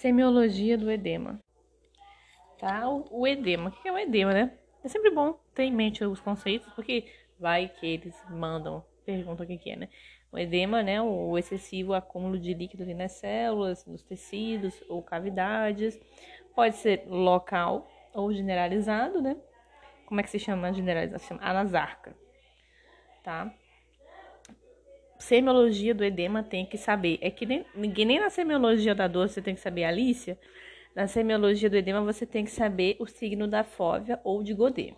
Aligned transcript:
Semiologia 0.00 0.78
do 0.78 0.90
edema. 0.90 1.38
Tá? 2.58 2.88
O, 2.88 3.26
edema. 3.26 3.68
O 3.68 3.70
que 3.70 3.86
é 3.86 3.92
o 3.92 3.98
edema, 3.98 4.32
né? 4.32 4.50
É 4.82 4.88
sempre 4.88 5.10
bom 5.10 5.38
ter 5.54 5.64
em 5.64 5.70
mente 5.70 6.02
os 6.02 6.18
conceitos, 6.18 6.72
porque 6.72 7.04
vai 7.38 7.68
que 7.68 7.86
eles 7.86 8.18
mandam, 8.30 8.82
perguntam 9.04 9.44
o 9.44 9.58
que, 9.58 9.70
é, 9.70 9.76
né? 9.76 9.90
O 10.32 10.38
edema, 10.38 10.82
né? 10.82 11.02
O 11.02 11.36
excessivo 11.36 11.92
acúmulo 11.92 12.38
de 12.38 12.54
líquido 12.54 12.82
ali 12.82 12.94
nas 12.94 13.12
células, 13.12 13.84
nos 13.84 14.02
tecidos 14.02 14.82
ou 14.88 15.02
cavidades. 15.02 16.00
Pode 16.54 16.76
ser 16.76 17.04
local 17.06 17.86
ou 18.14 18.32
generalizado, 18.32 19.20
né? 19.20 19.36
Como 20.06 20.18
é 20.18 20.22
que 20.22 20.30
se 20.30 20.38
chama 20.38 20.68
a 20.68 20.72
generalização? 20.72 21.18
Se 21.18 21.28
chama 21.28 21.42
anasarca, 21.42 22.16
tá? 23.22 23.54
Semiologia 25.20 25.94
do 25.94 26.02
edema 26.02 26.42
tem 26.42 26.64
que 26.64 26.78
saber. 26.78 27.18
É 27.20 27.30
que 27.30 27.44
nem, 27.44 27.66
ninguém 27.74 28.06
nem 28.06 28.18
na 28.18 28.30
semiologia 28.30 28.94
da 28.94 29.06
dor 29.06 29.28
você 29.28 29.42
tem 29.42 29.54
que 29.54 29.60
saber 29.60 29.84
Alicia. 29.84 30.38
Na 30.96 31.06
semiologia 31.06 31.68
do 31.68 31.76
edema 31.76 32.00
você 32.00 32.24
tem 32.24 32.42
que 32.42 32.50
saber 32.50 32.96
o 32.98 33.06
signo 33.06 33.46
da 33.46 33.62
fóvea 33.62 34.18
ou 34.24 34.42
de 34.42 34.54
Godet, 34.54 34.96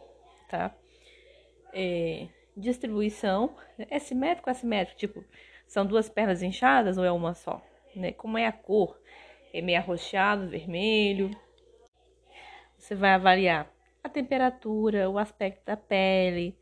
tá? 0.48 0.72
É, 1.74 2.28
distribuição 2.56 3.56
é 3.76 3.98
simétrico 3.98 4.48
ou 4.48 4.52
assimétrico? 4.52 4.96
Tipo, 4.96 5.24
são 5.66 5.84
duas 5.84 6.08
pernas 6.08 6.40
inchadas 6.40 6.96
ou 6.96 7.04
é 7.04 7.10
uma 7.10 7.34
só? 7.34 7.60
Né? 7.94 8.12
Como 8.12 8.38
é 8.38 8.46
a 8.46 8.52
cor? 8.52 8.96
É 9.52 9.60
meio 9.60 9.78
arroxeado, 9.78 10.48
vermelho. 10.48 11.30
Você 12.78 12.94
vai 12.94 13.10
avaliar 13.10 13.68
a 14.04 14.08
temperatura, 14.08 15.10
o 15.10 15.18
aspecto 15.18 15.64
da 15.66 15.76
pele, 15.76 16.56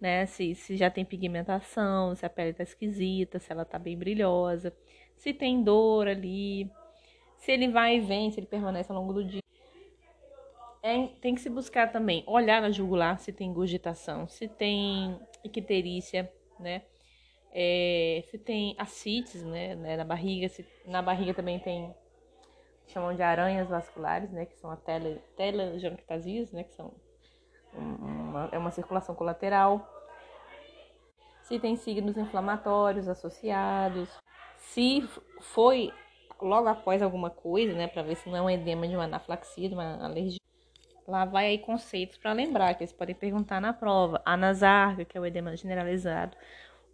né? 0.00 0.26
Se, 0.26 0.54
se 0.54 0.76
já 0.76 0.90
tem 0.90 1.04
pigmentação, 1.04 2.14
se 2.14 2.24
a 2.26 2.30
pele 2.30 2.52
tá 2.52 2.62
esquisita, 2.62 3.38
se 3.38 3.50
ela 3.52 3.64
tá 3.64 3.78
bem 3.78 3.96
brilhosa, 3.96 4.74
se 5.16 5.32
tem 5.32 5.62
dor 5.62 6.08
ali, 6.08 6.70
se 7.38 7.52
ele 7.52 7.68
vai 7.68 7.96
e 7.96 8.00
vem, 8.00 8.30
se 8.30 8.40
ele 8.40 8.46
permanece 8.46 8.90
ao 8.90 8.98
longo 8.98 9.12
do 9.12 9.24
dia. 9.24 9.40
É, 10.82 11.06
tem 11.20 11.34
que 11.34 11.40
se 11.40 11.48
buscar 11.48 11.90
também 11.90 12.22
olhar 12.26 12.60
na 12.60 12.70
jugular 12.70 13.18
se 13.18 13.32
tem 13.32 13.52
gurgitação, 13.52 14.28
se 14.28 14.46
tem 14.46 15.18
icterícia, 15.42 16.30
né? 16.60 16.82
É, 17.50 18.24
se 18.30 18.36
tem 18.36 18.74
ascites, 18.78 19.42
né, 19.44 19.76
né, 19.76 19.96
na 19.96 20.04
barriga, 20.04 20.48
se, 20.48 20.66
na 20.86 21.00
barriga 21.00 21.32
também 21.32 21.58
tem 21.60 21.94
chamam 22.88 23.14
de 23.14 23.22
aranhas 23.22 23.68
vasculares, 23.68 24.30
né, 24.30 24.44
que 24.44 24.56
são 24.56 24.70
a 24.70 24.76
tele, 24.76 25.20
telangiectasias, 25.36 26.52
né, 26.52 26.64
que 26.64 26.74
são 26.74 26.92
uma, 27.76 28.48
é 28.52 28.58
uma 28.58 28.70
circulação 28.70 29.14
colateral 29.14 29.90
se 31.44 31.58
tem 31.58 31.76
signos 31.76 32.16
inflamatórios 32.16 33.06
associados, 33.06 34.08
se 34.56 35.06
foi 35.40 35.92
logo 36.40 36.68
após 36.68 37.02
alguma 37.02 37.30
coisa, 37.30 37.74
né, 37.74 37.86
para 37.86 38.02
ver 38.02 38.16
se 38.16 38.28
não 38.28 38.36
é 38.36 38.42
um 38.42 38.50
edema 38.50 38.88
de 38.88 38.94
uma 38.94 39.04
anaflaxia, 39.04 39.68
de 39.68 39.74
uma 39.74 40.02
alergia. 40.04 40.40
Lá 41.06 41.26
vai 41.26 41.46
aí 41.46 41.58
conceitos 41.58 42.16
para 42.16 42.32
lembrar, 42.32 42.74
que 42.74 42.82
eles 42.82 42.92
podem 42.92 43.14
perguntar 43.14 43.60
na 43.60 43.74
prova. 43.74 44.22
A 44.24 44.36
nasarca, 44.38 45.04
que 45.04 45.18
é 45.18 45.20
o 45.20 45.26
edema 45.26 45.54
generalizado. 45.54 46.34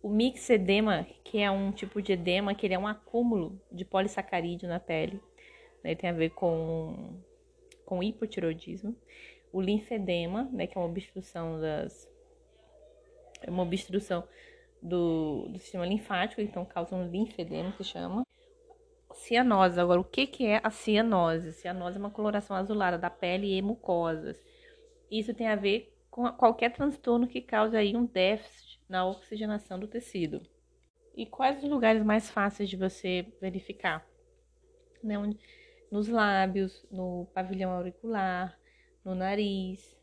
O 0.03 0.09
mixedema, 0.09 1.07
que 1.23 1.39
é 1.39 1.51
um 1.51 1.71
tipo 1.71 2.03
de 2.03 2.13
edema 2.13 2.53
que 2.53 2.67
ele 2.67 2.75
é 2.75 2.79
um 2.79 2.89
acúmulo 2.89 3.61
de 3.71 3.85
polissacarídeo 3.85 4.69
na 4.69 4.81
pele. 4.81 5.21
Né, 5.85 5.95
tem 5.95 6.11
a 6.11 6.13
ver 6.13 6.31
com, 6.31 7.21
com 7.87 8.03
hipotiroidismo. 8.03 8.97
O 9.53 9.61
linfedema, 9.61 10.49
né, 10.53 10.67
que 10.67 10.77
é 10.77 10.81
uma 10.81 10.89
obstrução 10.89 11.61
das 11.61 12.09
é 13.43 13.51
uma 13.51 13.63
obstrução 13.63 14.25
do, 14.83 15.49
do 15.49 15.59
sistema 15.59 15.87
linfático, 15.87 16.41
então 16.41 16.65
causa 16.65 16.95
um 16.95 17.11
linfedema, 17.11 17.73
que 17.73 17.85
chama. 17.85 18.27
Cianose. 19.13 19.81
Agora, 19.81 20.01
o 20.01 20.05
que, 20.05 20.27
que 20.27 20.47
é 20.47 20.61
a 20.63 20.71
cianose? 20.71 21.53
Cianose 21.53 21.97
é 21.97 22.01
uma 22.01 22.11
coloração 22.11 22.57
azulada 22.57 22.99
da 22.99 23.11
pele 23.11 23.57
e 23.57 23.63
mucosas. 23.63 24.41
Isso 25.11 25.35
tem 25.35 25.49
a 25.49 25.57
ver 25.57 25.93
com 26.11 26.31
qualquer 26.33 26.73
transtorno 26.73 27.27
que 27.27 27.41
cause 27.41 27.77
aí 27.77 27.97
um 27.97 28.07
déficit 28.07 28.81
na 28.89 29.07
oxigenação 29.07 29.79
do 29.79 29.89
tecido. 29.89 30.43
E 31.15 31.27
quais 31.27 31.63
os 31.63 31.69
lugares 31.69 32.03
mais 32.03 32.31
fáceis 32.31 32.69
de 32.69 32.77
você 32.77 33.27
verificar? 33.41 34.07
Né? 35.03 35.17
Nos 35.91 36.09
lábios, 36.09 36.87
no 36.91 37.27
pavilhão 37.35 37.73
auricular, 37.73 38.59
no 39.05 39.15
nariz, 39.15 39.99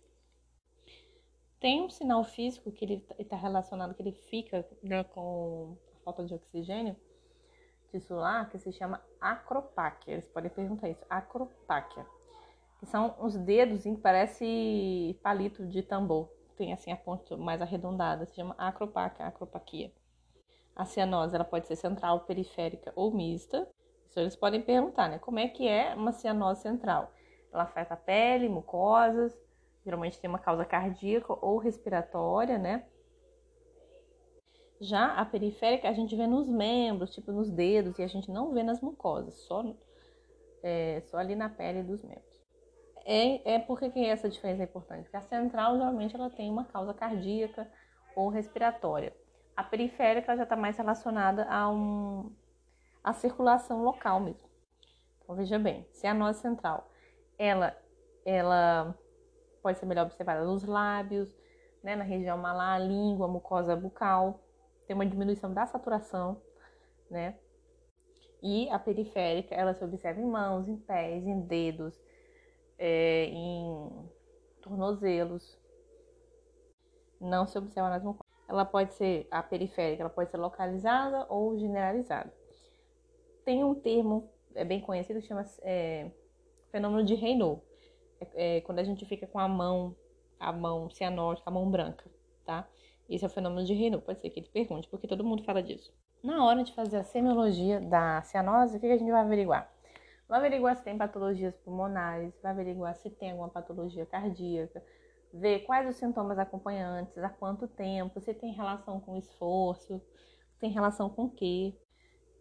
tem 1.60 1.82
um 1.82 1.90
sinal 1.90 2.24
físico 2.24 2.72
que 2.72 2.86
ele 2.86 3.06
está 3.18 3.36
relacionado, 3.36 3.94
que 3.94 4.02
ele 4.02 4.12
fica 4.12 4.68
né, 4.84 5.04
com 5.04 5.76
a 5.96 6.04
falta 6.04 6.24
de 6.24 6.34
oxigênio 6.34 6.96
tisular, 7.90 8.50
que 8.50 8.60
se 8.60 8.72
chama 8.72 9.02
acropáquia. 9.20 10.14
Eles 10.14 10.28
podem 10.28 10.52
perguntar 10.52 10.90
isso, 10.90 11.04
acropáquia. 11.10 12.06
Que 12.80 12.86
são 12.86 13.16
os 13.20 13.36
dedos 13.36 13.84
que 13.84 13.98
parece 13.98 15.20
palito 15.24 15.66
de 15.66 15.82
tambor. 15.82 16.30
Tem 16.56 16.74
assim 16.74 16.92
a 16.92 16.98
ponta 16.98 17.36
mais 17.38 17.62
arredondada, 17.62 18.26
se 18.26 18.36
chama 18.36 18.56
acropáquia, 18.58 19.26
acropaquia. 19.26 19.92
A 20.76 20.86
cianose, 20.86 21.34
ela 21.34 21.44
pode 21.44 21.68
ser 21.68 21.76
central, 21.76 22.22
periférica 22.22 22.94
ou 22.96 23.12
mista. 23.12 23.68
Isso 24.10 24.20
eles 24.20 24.36
podem 24.36 24.62
perguntar, 24.62 25.10
né? 25.10 25.18
Como 25.18 25.40
é 25.40 25.48
que 25.48 25.68
é 25.68 25.96
uma 25.96 26.12
cianose 26.12 26.62
central? 26.62 27.12
Ela 27.52 27.64
afeta 27.64 27.94
a 27.94 27.98
pele, 27.98 28.50
mucosas, 28.50 29.38
geralmente 29.84 30.20
tem 30.20 30.30
uma 30.30 30.40
causa 30.40 30.66
cardíaca 30.66 31.34
ou 31.42 31.58
respiratória, 31.58 32.58
né? 32.58 32.86
Já 34.80 35.14
a 35.14 35.26
periférica 35.26 35.90
a 35.90 35.94
gente 35.94 36.16
vê 36.16 36.28
nos 36.28 36.48
membros, 36.48 37.14
tipo 37.14 37.32
nos 37.32 37.50
dedos, 37.50 37.98
e 37.98 38.04
a 38.04 38.08
gente 38.08 38.30
não 38.30 38.54
vê 38.54 38.62
nas 38.62 38.80
mucosas, 38.82 39.36
só, 39.36 39.64
é, 40.62 41.02
só 41.08 41.18
ali 41.18 41.36
na 41.36 41.50
pele 41.50 41.82
dos 41.82 42.04
membros. 42.04 42.38
É, 43.06 43.56
é 43.56 43.60
porque 43.60 43.90
que 43.90 44.06
essa 44.06 44.30
diferença 44.30 44.64
é 44.64 44.66
importante? 44.66 45.04
Porque 45.04 45.18
a 45.18 45.22
central 45.22 45.78
geralmente 45.78 46.14
ela 46.14 46.30
tem 46.30 46.52
uma 46.52 46.66
causa 46.66 46.94
cardíaca 46.94 47.68
ou 48.16 48.28
respiratória. 48.28 49.16
A 49.56 49.64
periférica 49.64 50.36
já 50.36 50.44
está 50.44 50.56
mais 50.56 50.78
relacionada 50.78 51.46
a 51.46 51.70
um, 51.70 52.30
a 53.02 53.14
circulação 53.14 53.82
local 53.82 54.20
mesmo. 54.20 54.50
Então 55.24 55.36
veja 55.36 55.58
bem, 55.58 55.88
se 55.92 56.06
a 56.06 56.14
nossa 56.14 56.42
central 56.42 56.92
ela, 57.38 57.76
ela 58.26 58.98
pode 59.62 59.78
ser 59.80 59.86
melhor 59.86 60.06
observada 60.06 60.44
nos 60.46 60.64
lábios, 60.64 61.36
né, 61.84 61.96
na 61.96 62.04
região 62.04 62.38
malar, 62.38 62.80
língua, 62.80 63.28
mucosa 63.28 63.76
bucal. 63.76 64.40
Tem 64.86 64.96
uma 64.96 65.06
diminuição 65.06 65.54
da 65.54 65.66
saturação, 65.66 66.42
né? 67.10 67.38
E 68.42 68.70
a 68.70 68.80
periférica, 68.80 69.56
ela 69.56 69.74
se 69.74 69.84
observa 69.84 70.22
em 70.22 70.26
mãos, 70.26 70.68
em 70.68 70.78
pés, 70.78 71.26
em 71.26 71.42
dedos, 71.42 72.00
é, 72.78 73.26
em 73.26 74.10
tornozelos. 74.62 75.60
Não 77.20 77.48
se 77.48 77.58
observa 77.58 77.90
nas 77.90 78.04
mucosas. 78.04 78.28
Ela 78.48 78.64
pode 78.64 78.94
ser, 78.94 79.28
a 79.30 79.44
periférica, 79.44 80.04
ela 80.04 80.10
pode 80.10 80.30
ser 80.30 80.38
localizada 80.38 81.26
ou 81.30 81.58
generalizada. 81.58 82.32
Tem 83.44 83.64
um 83.64 83.76
termo 83.76 84.30
é 84.58 84.66
bem 84.66 84.82
conhecido 84.82 85.22
que 85.22 85.28
chama 85.28 85.46
é, 85.62 86.10
fenômeno 86.72 87.04
de 87.04 87.16
Raynaud 87.16 87.62
é, 88.34 88.62
quando 88.62 88.80
a 88.80 88.84
gente 88.84 89.06
fica 89.06 89.28
com 89.28 89.40
a 89.40 89.48
mão, 89.48 89.96
a 90.40 90.52
mão 90.52 90.90
cianótica, 90.90 91.50
a 91.50 91.54
mão 91.54 91.70
branca, 91.70 92.06
tá? 92.46 92.68
Isso 93.10 93.26
é 93.26 93.28
o 93.28 93.32
fenômeno 93.32 93.66
de 93.66 93.74
Raynaud. 93.74 94.04
Pode 94.04 94.20
ser 94.20 94.30
que 94.30 94.40
ele 94.40 94.50
pergunte, 94.50 94.88
porque 94.90 95.08
todo 95.08 95.24
mundo 95.24 95.44
fala 95.44 95.62
disso. 95.64 95.94
Na 96.24 96.44
hora 96.44 96.64
de 96.64 96.74
fazer 96.74 96.98
a 96.98 97.04
semiologia 97.04 97.80
da 97.80 98.22
cianose, 98.24 98.78
o 98.78 98.80
que 98.80 98.88
a 98.88 98.98
gente 98.98 99.12
vai 99.12 99.22
averiguar? 99.22 99.72
Vai 100.28 100.40
averiguar 100.40 100.76
se 100.76 100.84
tem 100.84 100.98
patologias 100.98 101.56
pulmonares, 101.58 102.34
vai 102.42 102.52
averiguar 102.52 102.96
se 102.96 103.10
tem 103.10 103.32
alguma 103.32 103.50
patologia 103.50 104.06
cardíaca, 104.06 104.84
ver 105.34 105.60
quais 105.60 105.88
os 105.88 105.96
sintomas 105.96 106.38
acompanhantes, 106.38 107.18
há 107.18 107.30
quanto 107.30 107.68
tempo, 107.68 108.20
se 108.20 108.34
tem 108.34 108.52
relação 108.52 109.00
com 109.00 109.16
esforço, 109.16 110.02
tem 110.60 110.72
relação 110.72 111.10
com 111.10 111.26
o 111.26 111.30
quê, 111.30 111.74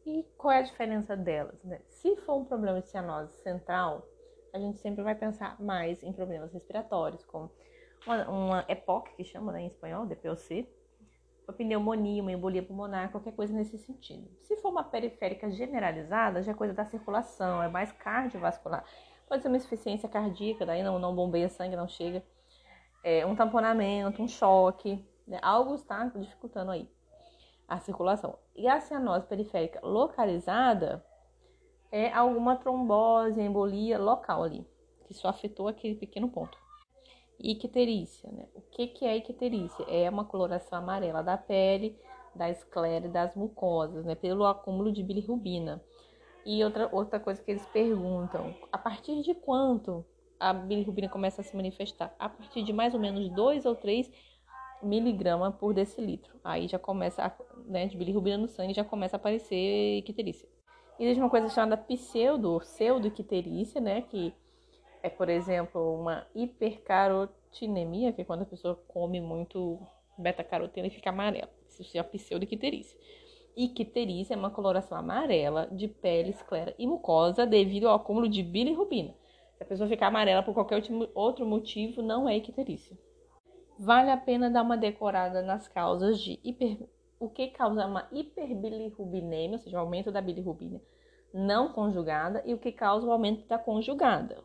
e 0.05 0.25
qual 0.37 0.53
é 0.53 0.59
a 0.59 0.63
diferença 0.63 1.17
delas. 1.17 1.63
Né? 1.63 1.81
Se 1.87 2.17
for 2.17 2.37
um 2.37 2.45
problema 2.45 2.81
de 2.81 2.89
cianose 2.89 3.37
central, 3.43 4.05
a 4.53 4.59
gente 4.59 4.79
sempre 4.79 5.03
vai 5.03 5.15
pensar 5.15 5.61
mais 5.61 6.03
em 6.03 6.13
problemas 6.13 6.53
respiratórios, 6.53 7.25
como 7.25 7.51
uma, 8.07 8.29
uma 8.29 8.65
EPOC, 8.69 9.15
que 9.17 9.25
chama 9.25 9.53
né, 9.53 9.63
em 9.63 9.67
espanhol, 9.67 10.07
DPOC, 10.07 10.69
uma 11.47 11.55
pneumonia, 11.55 12.23
uma 12.23 12.33
embolia 12.33 12.63
pulmonar, 12.63 13.11
qualquer 13.11 13.33
coisa 13.33 13.53
nesse 13.53 13.79
sentido. 13.79 14.29
Se 14.43 14.57
for 14.57 14.71
uma 14.71 14.85
periférica 14.85 15.51
generalizada, 15.51 16.43
já 16.43 16.53
é 16.53 16.55
coisa 16.55 16.75
da 16.75 16.85
circulação, 16.85 17.63
é 17.63 17.69
mais 17.69 17.93
cardiovascular. 17.93 18.85
Pode 19.29 19.43
ser 19.43 19.49
uma 19.49 19.57
insuficiência 19.57 20.09
cardíaca, 20.09 20.67
daí 20.67 20.83
não, 20.83 20.99
não 20.99 21.15
bombeia 21.15 21.49
sangue, 21.49 21.77
não 21.77 21.89
chega. 21.89 22.23
É, 23.03 23.25
um 23.25 23.37
tamponamento, 23.37 24.23
um 24.23 24.29
choque, 24.29 25.05
né? 25.27 25.39
algo 25.43 25.75
está 25.75 26.05
dificultando 26.07 26.73
aí 26.73 26.91
a 27.69 27.79
circulação. 27.79 28.39
E 28.55 28.69
a 28.69 28.81
cianose 28.81 29.27
periférica 29.27 29.81
localizada, 29.83 31.05
é 31.91 32.13
alguma 32.13 32.57
trombose, 32.57 33.41
embolia 33.41 33.99
local 33.99 34.43
ali, 34.43 34.67
que 35.07 35.15
só 35.15 35.29
afetou 35.29 35.69
aquele 35.69 35.95
pequeno 35.95 36.29
ponto. 36.29 36.59
Icterícia, 37.39 38.31
né? 38.33 38.47
O 38.55 38.61
que, 38.61 38.87
que 38.87 39.05
é 39.05 39.17
icterícia? 39.17 39.85
É 39.89 40.09
uma 40.09 40.25
coloração 40.25 40.79
amarela 40.79 41.23
da 41.23 41.37
pele, 41.37 41.99
da 42.35 42.49
esclera 42.51 43.07
e 43.07 43.11
das 43.11 43.35
mucosas, 43.35 44.05
né? 44.05 44.15
Pelo 44.15 44.47
acúmulo 44.47 44.91
de 44.93 45.03
bilirrubina. 45.03 45.83
E 46.45 46.63
outra, 46.65 46.89
outra 46.93 47.21
coisa 47.21 47.43
que 47.43 47.51
eles 47.51 47.67
perguntam, 47.67 48.55
a 48.71 48.79
partir 48.79 49.21
de 49.23 49.35
quanto 49.35 50.05
a 50.39 50.53
bilirrubina 50.53 51.09
começa 51.09 51.41
a 51.41 51.45
se 51.45 51.57
manifestar? 51.57 52.15
A 52.19 52.29
partir 52.29 52.63
de 52.63 52.73
mais 52.73 52.95
ou 52.95 53.01
menos 53.01 53.29
2 53.31 53.67
ou 53.67 53.75
3 53.75 54.11
miligramas 54.83 55.55
por 55.57 55.75
decilitro. 55.75 56.39
Aí 56.45 56.69
já 56.69 56.79
começa, 56.79 57.23
a, 57.23 57.33
né, 57.67 57.87
de 57.87 57.97
bilirrubina 57.97 58.39
no 58.39 58.49
sangue, 58.49 58.75
já 58.75 58.85
começa 58.85 59.17
a 59.17 59.19
aparecer 59.19 59.99
icterícia. 59.99 60.49
E 60.99 61.05
existe 61.05 61.21
uma 61.21 61.31
coisa 61.31 61.49
chamada 61.49 61.77
pseudo, 61.77 62.59
pseudo-icterícia, 62.61 63.81
né, 63.81 64.03
que 64.03 64.35
é, 65.03 65.11
por 65.11 65.29
exemplo, 65.29 65.95
uma 65.95 66.27
hipercarotinemia, 66.35 68.13
que 68.13 68.23
é 68.23 68.25
quando 68.25 68.43
a 68.43 68.47
pessoa 68.47 68.75
come 68.89 69.21
muito 69.21 69.79
beta-caroteno 70.19 70.87
e 70.87 70.91
fica 70.91 71.11
amarela. 71.11 71.51
Isso 71.69 71.97
é 71.97 72.01
a 72.01 72.05
pseudo-icterícia. 72.05 72.99
Icterícia 73.57 74.35
é 74.35 74.37
uma 74.37 74.51
coloração 74.51 74.99
amarela 74.99 75.69
de 75.71 75.89
pele, 75.89 76.31
esclera 76.31 76.75
e 76.79 76.87
mucosa 76.87 77.47
devido 77.47 77.89
ao 77.89 77.95
acúmulo 77.95 78.29
de 78.29 78.43
bilirrubina. 78.43 79.15
Se 79.57 79.63
a 79.63 79.67
pessoa 79.67 79.89
ficar 79.89 80.09
amarela 80.09 80.43
por 80.43 80.55
qualquer 80.55 80.83
outro 81.15 81.47
motivo, 81.47 82.03
não 82.03 82.29
é 82.29 82.37
icterícia. 82.37 82.99
Vale 83.79 84.11
a 84.11 84.17
pena 84.17 84.51
dar 84.51 84.63
uma 84.63 84.77
decorada 84.77 85.43
nas 85.43 85.69
causas 85.69 86.21
de 86.21 86.41
hiper... 86.43 86.89
o 87.19 87.29
que 87.29 87.49
causa 87.49 87.87
uma 87.87 88.09
hiperbilirrubinemia, 88.13 89.57
ou 89.57 89.59
seja, 89.59 89.77
o 89.77 89.81
aumento 89.81 90.13
da 90.13 90.21
bilirrubina 90.21 90.81
não 91.33 91.73
conjugada, 91.73 92.43
e 92.47 92.55
o 92.55 92.59
que 92.59 92.73
causa 92.73 93.07
o 93.07 93.13
aumento 93.13 93.47
da 93.47 93.59
conjugada. 93.59 94.43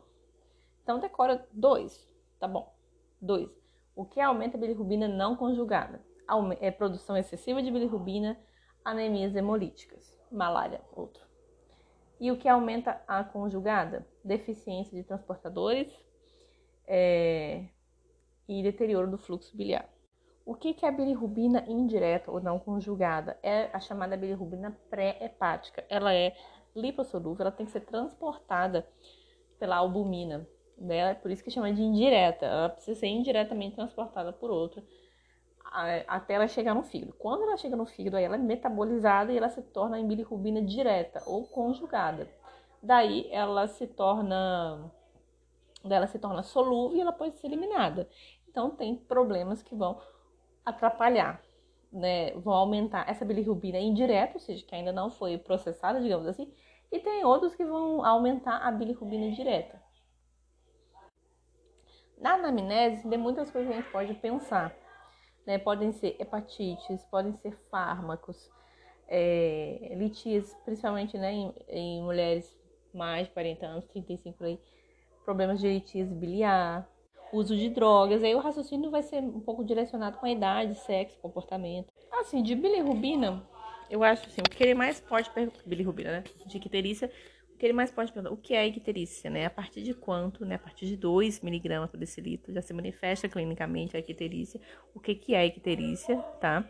Então 0.82 0.98
decora 0.98 1.46
dois, 1.52 2.12
tá 2.38 2.46
bom? 2.46 2.74
Dois. 3.20 3.50
O 3.94 4.04
que 4.04 4.20
aumenta 4.20 4.56
a 4.56 4.60
bilirrubina 4.60 5.06
não 5.06 5.36
conjugada? 5.36 6.00
É 6.60 6.70
produção 6.70 7.16
excessiva 7.16 7.62
de 7.62 7.70
bilirrubina, 7.70 8.38
anemias 8.84 9.36
hemolíticas, 9.36 10.18
malária, 10.30 10.80
outro. 10.92 11.22
E 12.18 12.30
o 12.30 12.36
que 12.36 12.48
aumenta 12.48 13.02
a 13.06 13.22
conjugada? 13.22 14.06
Deficiência 14.24 14.96
de 14.96 15.02
transportadores 15.02 15.92
é, 16.86 17.66
e 18.48 18.62
deterioro 18.62 19.10
do 19.10 19.18
fluxo 19.18 19.56
biliar. 19.56 19.88
O 20.44 20.54
que 20.54 20.76
é 20.84 20.88
a 20.88 20.92
bilirrubina 20.92 21.64
indireta 21.68 22.30
ou 22.30 22.40
não 22.40 22.58
conjugada? 22.58 23.38
É 23.42 23.70
a 23.72 23.78
chamada 23.78 24.16
bilirrubina 24.16 24.76
pré-hepática. 24.90 25.84
Ela 25.88 26.12
é 26.12 26.34
lipossolúvel, 26.74 27.42
ela 27.46 27.52
tem 27.52 27.66
que 27.66 27.72
ser 27.72 27.80
transportada 27.80 28.86
pela 29.58 29.76
albumina. 29.76 30.46
Né? 30.76 31.14
Por 31.14 31.30
isso 31.30 31.44
que 31.44 31.50
chama 31.50 31.72
de 31.72 31.82
indireta. 31.82 32.46
Ela 32.46 32.68
precisa 32.70 32.98
ser 32.98 33.06
indiretamente 33.06 33.76
transportada 33.76 34.32
por 34.32 34.50
outra 34.50 34.82
até 36.06 36.34
ela 36.34 36.46
chegar 36.46 36.74
no 36.74 36.82
fígado. 36.82 37.14
Quando 37.14 37.44
ela 37.44 37.56
chega 37.56 37.74
no 37.76 37.86
fígado, 37.86 38.16
aí 38.16 38.24
ela 38.24 38.34
é 38.34 38.38
metabolizada 38.38 39.32
e 39.32 39.38
ela 39.38 39.48
se 39.48 39.62
torna 39.62 39.98
em 39.98 40.06
bilirrubina 40.06 40.60
direta 40.60 41.22
ou 41.26 41.46
conjugada. 41.46 42.28
Daí 42.82 43.28
ela 43.30 43.66
se 43.66 43.86
torna 43.86 44.90
ela 45.84 46.06
se 46.06 46.18
torna 46.18 46.42
solúvel 46.42 46.98
e 46.98 47.00
ela 47.00 47.12
pode 47.12 47.38
ser 47.38 47.48
eliminada. 47.48 48.08
Então 48.48 48.70
tem 48.70 48.94
problemas 48.94 49.62
que 49.62 49.74
vão 49.74 50.00
atrapalhar, 50.64 51.42
né? 51.92 52.32
Vão 52.32 52.54
aumentar 52.54 53.08
essa 53.08 53.24
bilirrubina 53.24 53.78
indireta, 53.78 54.34
ou 54.34 54.40
seja, 54.40 54.64
que 54.64 54.74
ainda 54.74 54.92
não 54.92 55.10
foi 55.10 55.38
processada, 55.38 56.00
digamos 56.00 56.26
assim, 56.26 56.52
e 56.90 56.98
tem 56.98 57.24
outros 57.24 57.54
que 57.54 57.64
vão 57.64 58.04
aumentar 58.04 58.58
a 58.58 58.70
bilirrubina 58.70 59.30
direta. 59.30 59.80
Na 62.18 62.34
anamnese, 62.34 63.08
tem 63.08 63.18
muitas 63.18 63.50
coisas 63.50 63.68
que 63.68 63.78
a 63.78 63.80
gente 63.80 63.90
pode 63.90 64.14
pensar. 64.14 64.72
Né? 65.44 65.58
Podem 65.58 65.90
ser 65.90 66.16
hepatites, 66.20 67.04
podem 67.06 67.34
ser 67.34 67.52
fármacos, 67.68 68.48
é, 69.08 69.96
principalmente 70.64 71.18
né, 71.18 71.32
em, 71.32 71.54
em, 71.68 72.02
mulheres 72.02 72.56
mais 72.94 73.26
de 73.26 73.32
40 73.32 73.66
anos, 73.66 73.84
35 73.86 74.44
aí, 74.44 74.60
problemas 75.24 75.60
de 75.60 75.66
litíase 75.66 76.14
biliar, 76.14 76.88
uso 77.32 77.56
de 77.56 77.70
drogas. 77.70 78.22
Aí 78.22 78.34
o 78.34 78.38
raciocínio 78.38 78.90
vai 78.90 79.02
ser 79.02 79.22
um 79.22 79.40
pouco 79.40 79.64
direcionado 79.64 80.18
com 80.18 80.26
a 80.26 80.30
idade, 80.30 80.74
sexo, 80.74 81.18
comportamento. 81.18 81.92
Assim, 82.12 82.42
de 82.42 82.54
bilirrubina, 82.54 83.42
eu 83.90 84.04
acho 84.04 84.26
assim, 84.26 84.40
o 84.40 84.50
que 84.50 84.62
ele 84.62 84.74
mais 84.74 85.00
pode 85.00 85.30
perguntar, 85.30 85.60
bilirrubina, 85.66 86.12
né? 86.12 86.24
De 86.46 86.56
icterícia, 86.58 87.10
o 87.54 87.58
que 87.58 87.66
ele 87.66 87.72
mais 87.72 87.90
pode 87.90 88.12
perguntar, 88.12 88.34
o 88.34 88.36
que 88.36 88.54
é 88.54 88.66
icterícia, 88.66 89.30
né? 89.30 89.46
A 89.46 89.50
partir 89.50 89.82
de 89.82 89.94
quanto, 89.94 90.44
né? 90.44 90.56
A 90.56 90.58
partir 90.58 90.86
de 90.86 90.96
2 90.96 91.40
miligramas 91.40 91.90
por 91.90 91.98
decilitro 91.98 92.52
já 92.52 92.62
se 92.62 92.72
manifesta 92.72 93.28
clinicamente 93.28 93.96
a 93.96 94.00
icterícia. 94.00 94.60
O 94.94 95.00
que 95.00 95.14
que 95.14 95.34
é 95.34 95.46
icterícia, 95.46 96.16
tá? 96.40 96.68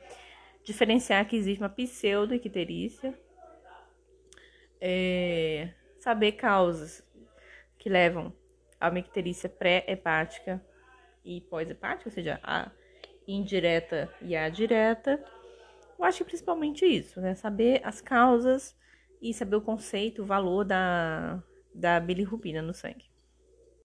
Diferenciar 0.64 1.26
que 1.26 1.36
existe 1.36 1.60
uma 1.60 1.68
pseudo-icterícia. 1.68 3.18
É, 4.80 5.68
saber 6.00 6.32
causas 6.32 7.06
que 7.78 7.88
levam 7.88 8.32
a 8.82 8.88
uma 8.88 8.98
icterícia 8.98 9.48
pré-hepática 9.48 10.60
e 11.24 11.40
pós-hepática, 11.42 12.08
ou 12.08 12.12
seja, 12.12 12.40
a 12.42 12.68
indireta 13.28 14.12
e 14.20 14.34
a 14.34 14.48
direta. 14.48 15.22
Eu 15.96 16.04
acho 16.04 16.18
que 16.18 16.24
principalmente 16.24 16.84
isso, 16.84 17.20
né? 17.20 17.36
Saber 17.36 17.80
as 17.84 18.00
causas 18.00 18.76
e 19.20 19.32
saber 19.32 19.54
o 19.54 19.60
conceito, 19.60 20.22
o 20.22 20.26
valor 20.26 20.64
da, 20.64 21.40
da 21.72 22.00
bilirrubina 22.00 22.60
no 22.60 22.74
sangue. 22.74 23.11